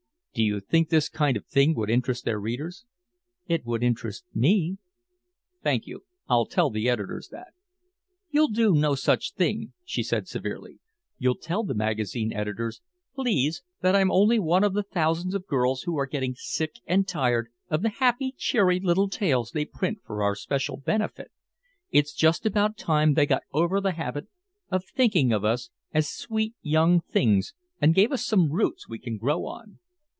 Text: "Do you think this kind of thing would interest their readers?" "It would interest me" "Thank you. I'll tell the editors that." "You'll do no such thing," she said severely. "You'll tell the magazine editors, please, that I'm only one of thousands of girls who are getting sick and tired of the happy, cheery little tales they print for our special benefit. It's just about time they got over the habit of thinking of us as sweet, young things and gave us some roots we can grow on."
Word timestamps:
"Do 0.33 0.43
you 0.43 0.61
think 0.61 0.87
this 0.87 1.09
kind 1.09 1.35
of 1.35 1.45
thing 1.45 1.75
would 1.75 1.89
interest 1.89 2.23
their 2.23 2.39
readers?" 2.39 2.85
"It 3.49 3.65
would 3.65 3.83
interest 3.83 4.23
me" 4.33 4.77
"Thank 5.61 5.85
you. 5.85 6.05
I'll 6.29 6.45
tell 6.45 6.69
the 6.69 6.87
editors 6.87 7.27
that." 7.33 7.49
"You'll 8.29 8.47
do 8.47 8.73
no 8.73 8.95
such 8.95 9.33
thing," 9.33 9.73
she 9.83 10.01
said 10.03 10.29
severely. 10.29 10.79
"You'll 11.17 11.35
tell 11.35 11.65
the 11.65 11.73
magazine 11.73 12.31
editors, 12.31 12.79
please, 13.13 13.61
that 13.81 13.93
I'm 13.93 14.09
only 14.09 14.39
one 14.39 14.63
of 14.63 14.77
thousands 14.89 15.35
of 15.35 15.45
girls 15.47 15.81
who 15.81 15.97
are 15.99 16.05
getting 16.05 16.35
sick 16.35 16.75
and 16.87 17.05
tired 17.05 17.49
of 17.69 17.81
the 17.81 17.89
happy, 17.89 18.33
cheery 18.37 18.79
little 18.79 19.09
tales 19.09 19.51
they 19.51 19.65
print 19.65 19.99
for 20.01 20.23
our 20.23 20.33
special 20.33 20.77
benefit. 20.77 21.29
It's 21.89 22.13
just 22.13 22.45
about 22.45 22.77
time 22.77 23.15
they 23.15 23.25
got 23.25 23.43
over 23.51 23.81
the 23.81 23.91
habit 23.91 24.29
of 24.69 24.85
thinking 24.85 25.33
of 25.33 25.43
us 25.43 25.71
as 25.93 26.09
sweet, 26.09 26.55
young 26.61 27.01
things 27.01 27.53
and 27.81 27.93
gave 27.93 28.13
us 28.13 28.25
some 28.25 28.49
roots 28.49 28.87
we 28.87 28.97
can 28.97 29.17
grow 29.17 29.45
on." 29.45 29.79